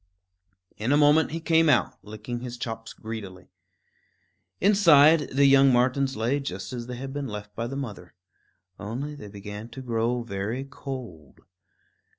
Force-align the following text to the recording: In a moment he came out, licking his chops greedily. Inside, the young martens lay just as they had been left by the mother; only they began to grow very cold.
In 0.77 0.91
a 0.91 0.97
moment 0.97 1.29
he 1.29 1.39
came 1.39 1.69
out, 1.69 1.99
licking 2.03 2.39
his 2.39 2.57
chops 2.57 2.91
greedily. 2.91 3.51
Inside, 4.59 5.29
the 5.31 5.45
young 5.45 5.71
martens 5.71 6.17
lay 6.17 6.39
just 6.39 6.73
as 6.73 6.87
they 6.87 6.95
had 6.97 7.13
been 7.13 7.27
left 7.27 7.53
by 7.55 7.67
the 7.67 7.75
mother; 7.75 8.15
only 8.79 9.13
they 9.13 9.27
began 9.29 9.69
to 9.69 9.81
grow 9.83 10.23
very 10.23 10.63
cold. 10.63 11.41